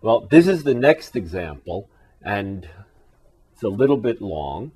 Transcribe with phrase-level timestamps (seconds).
[0.00, 1.88] Well, this is the next example,
[2.22, 2.68] and
[3.52, 4.70] it's a little bit long.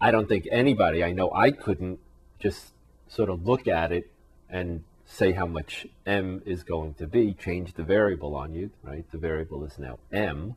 [0.00, 2.00] I don't think anybody, I know I couldn't
[2.38, 2.72] just
[3.08, 4.10] sort of look at it
[4.48, 9.04] and say how much m is going to be, change the variable on you, right?
[9.12, 10.56] The variable is now m,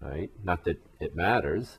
[0.00, 0.30] right?
[0.44, 1.78] Not that it matters.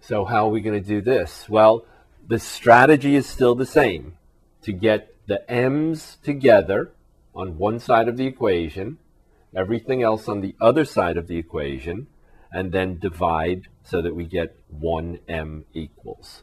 [0.00, 1.50] So how are we going to do this?
[1.50, 1.84] Well,
[2.26, 4.16] the strategy is still the same.
[4.62, 6.92] To get the m's together
[7.34, 8.98] on one side of the equation,
[9.54, 12.06] everything else on the other side of the equation,
[12.52, 16.42] and then divide so that we get 1m equals.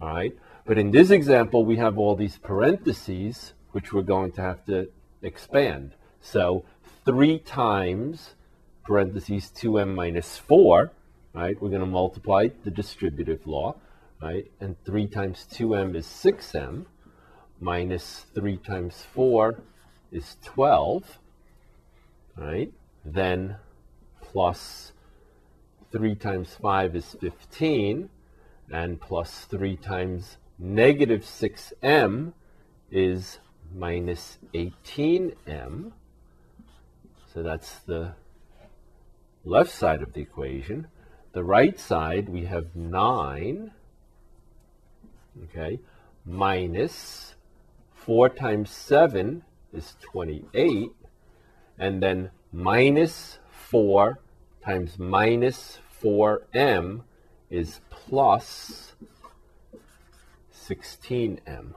[0.00, 0.36] All right?
[0.64, 4.88] But in this example, we have all these parentheses which we're going to have to
[5.22, 5.92] expand.
[6.20, 6.64] So
[7.04, 8.34] 3 times
[8.84, 10.90] parentheses 2m minus 4,
[11.34, 11.60] right?
[11.60, 13.76] We're going to multiply the distributive law,
[14.20, 14.50] right?
[14.60, 16.86] And 3 times 2m is 6m,
[17.60, 19.60] minus 3 times 4
[20.10, 21.18] is 12,
[22.40, 22.72] right?
[23.04, 23.56] Then
[24.22, 24.92] plus
[25.92, 28.08] 3 times 5 is 15,
[28.72, 32.32] and plus 3 times negative 6m
[32.90, 33.38] is
[33.74, 35.92] minus 18m.
[37.32, 38.14] So that's the
[39.44, 40.86] left side of the equation.
[41.32, 43.70] The right side, we have 9,
[45.44, 45.78] okay,
[46.24, 47.34] minus
[47.94, 50.90] 4 times 7 is 28,
[51.80, 54.20] and then minus 4
[54.62, 57.00] times minus 4m
[57.48, 58.92] is plus
[60.54, 61.72] 16m.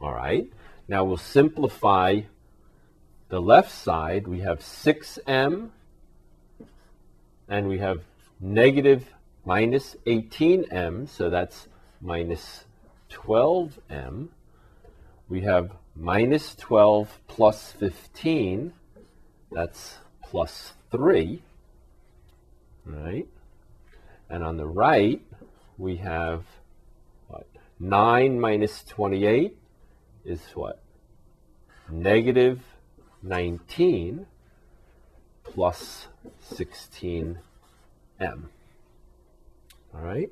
[0.00, 0.50] All right.
[0.88, 2.22] Now we'll simplify
[3.28, 4.26] the left side.
[4.26, 5.70] We have 6m
[7.48, 8.00] and we have
[8.40, 11.68] negative minus 18m, so that's
[12.00, 12.64] minus
[13.10, 14.28] 12m.
[15.28, 18.72] We have minus 12 plus 15,
[19.52, 21.42] that's plus 3,
[22.86, 23.28] right?
[24.30, 25.20] And on the right,
[25.76, 26.44] we have
[27.28, 27.46] what?
[27.78, 29.54] 9 minus 28
[30.24, 30.80] is what?
[31.90, 32.62] Negative
[33.22, 34.26] 19
[35.44, 36.06] plus
[36.50, 37.44] 16m.
[39.92, 40.30] All right?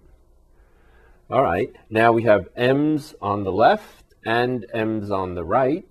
[1.30, 5.86] All right, now we have m's on the left and m's on the right.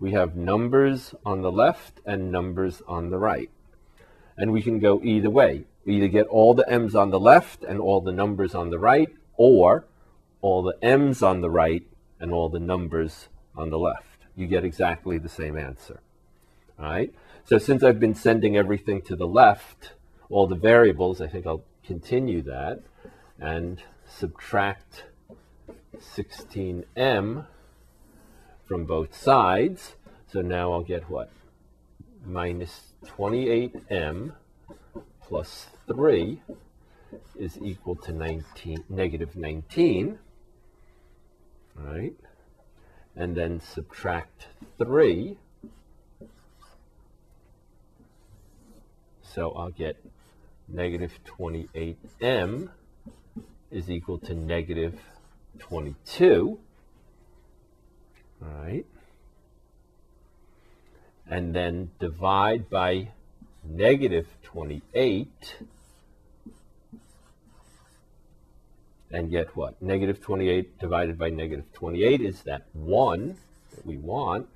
[0.00, 3.50] We have numbers on the left and numbers on the right.
[4.36, 5.64] And we can go either way.
[5.84, 8.78] We either get all the m's on the left and all the numbers on the
[8.78, 9.84] right, or
[10.40, 11.84] all the m's on the right
[12.20, 14.04] and all the numbers on the left.
[14.36, 16.00] You get exactly the same answer.
[16.78, 17.12] All right?
[17.44, 19.92] So since I've been sending everything to the left,
[20.30, 22.82] all the variables, I think I'll continue that
[23.40, 25.04] and subtract
[25.96, 27.46] 16m
[28.68, 29.96] from both sides.
[30.30, 31.30] So now I'll get what?
[32.24, 34.34] Minus 28m
[35.22, 36.42] plus 3
[37.38, 40.18] is equal to 19, negative 19.
[41.78, 42.14] All right?
[43.16, 45.38] And then subtract 3.
[49.22, 49.96] So I'll get
[50.68, 52.68] negative 28m
[53.70, 55.00] is equal to negative
[55.58, 56.58] 22.
[58.68, 58.84] Right.
[61.26, 63.12] And then divide by
[63.64, 65.56] negative 28
[69.10, 69.80] and get what?
[69.80, 73.38] Negative 28 divided by negative 28 is that 1
[73.74, 74.48] that we want.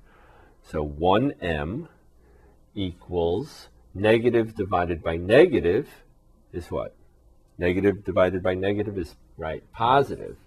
[0.61, 1.87] So 1m
[2.75, 5.89] equals negative divided by negative
[6.51, 6.95] is what?
[7.57, 10.37] Negative divided by negative is, right, positive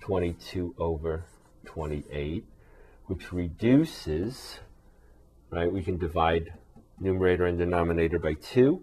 [0.00, 1.24] 22 over
[1.66, 2.44] 28,
[3.06, 4.58] which reduces,
[5.50, 6.52] right, we can divide
[6.98, 8.82] numerator and denominator by 2,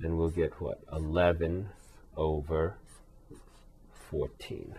[0.00, 0.80] and we'll get what?
[0.92, 1.70] 11
[2.16, 2.76] over
[4.10, 4.74] 14.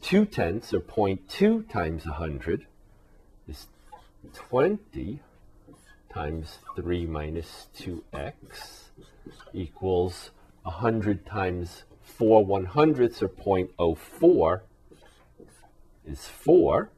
[0.01, 2.65] 2 tenths, or 0.2 times 100,
[3.48, 3.68] is
[4.33, 5.19] 20
[6.13, 8.83] times 3 minus 2x
[9.54, 10.31] equals
[10.63, 11.83] 100 times
[12.18, 14.62] 4 one hundredths, or 0.04,
[16.06, 16.89] is 4.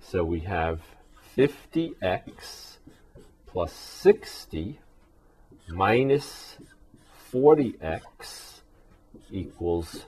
[0.00, 0.80] So we have
[1.36, 2.76] 50x
[3.52, 4.80] plus 60
[5.68, 6.56] minus
[7.30, 8.60] 40x
[9.30, 10.06] equals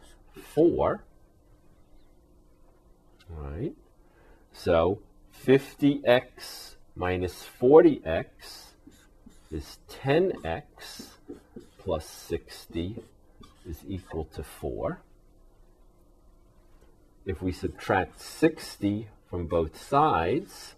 [0.55, 1.05] 4.
[3.31, 3.75] All right.
[4.53, 5.01] So
[5.47, 8.25] 50x minus 40x
[9.51, 11.09] is 10x
[11.79, 12.97] plus 60
[13.69, 15.01] is equal to 4.
[17.27, 20.75] If we subtract 60 from both sides,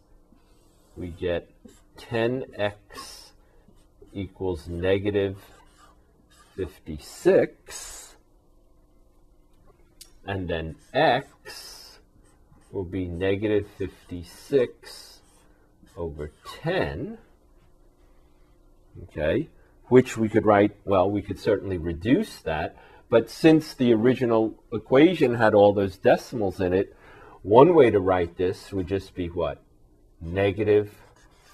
[0.96, 1.50] we get
[1.96, 3.31] 10x
[4.12, 5.38] equals negative
[6.56, 8.16] 56.
[10.26, 11.98] And then x
[12.72, 15.20] will be negative 56
[15.96, 16.32] over
[16.62, 17.19] 10.
[19.04, 19.49] Okay,
[19.88, 22.76] which we could write, well, we could certainly reduce that.
[23.08, 26.96] But since the original equation had all those decimals in it,
[27.42, 29.62] one way to write this would just be what?
[30.20, 30.92] Negative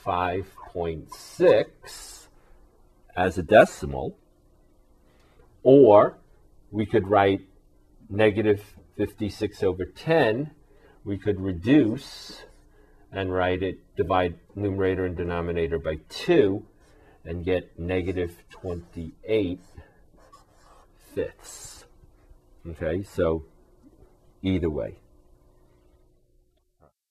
[0.05, 2.27] 5.6
[3.15, 4.17] as a decimal.
[5.63, 6.19] Or
[6.71, 7.43] we could write
[8.09, 10.51] negative 56 over 10.
[11.05, 12.43] We could reduce
[13.11, 16.65] and write it, divide numerator and denominator by 2
[17.25, 19.61] and get negative 28
[21.15, 21.85] fifths.
[22.67, 23.45] Okay, so
[24.43, 25.02] either way.